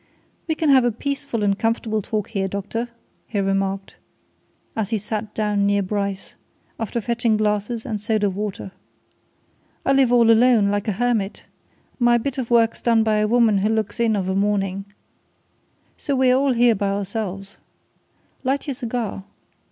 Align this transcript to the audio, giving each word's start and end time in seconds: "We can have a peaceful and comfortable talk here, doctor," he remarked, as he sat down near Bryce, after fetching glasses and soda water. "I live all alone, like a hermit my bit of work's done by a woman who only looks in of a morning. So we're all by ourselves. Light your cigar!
"We 0.47 0.55
can 0.55 0.69
have 0.69 0.83
a 0.83 0.91
peaceful 0.91 1.43
and 1.43 1.59
comfortable 1.59 2.01
talk 2.01 2.29
here, 2.29 2.47
doctor," 2.47 2.89
he 3.27 3.39
remarked, 3.39 3.97
as 4.75 4.89
he 4.89 4.97
sat 4.97 5.35
down 5.35 5.67
near 5.67 5.83
Bryce, 5.83 6.33
after 6.79 6.99
fetching 7.01 7.37
glasses 7.37 7.85
and 7.85 8.01
soda 8.01 8.27
water. 8.27 8.71
"I 9.85 9.91
live 9.93 10.11
all 10.11 10.31
alone, 10.31 10.71
like 10.71 10.87
a 10.87 10.93
hermit 10.93 11.45
my 11.99 12.17
bit 12.17 12.39
of 12.39 12.49
work's 12.49 12.81
done 12.81 13.03
by 13.03 13.17
a 13.17 13.27
woman 13.27 13.59
who 13.59 13.65
only 13.69 13.75
looks 13.75 13.99
in 13.99 14.15
of 14.15 14.27
a 14.27 14.33
morning. 14.33 14.85
So 15.97 16.15
we're 16.15 16.33
all 16.35 16.55
by 16.73 16.87
ourselves. 16.89 17.57
Light 18.43 18.65
your 18.65 18.73
cigar! 18.73 19.23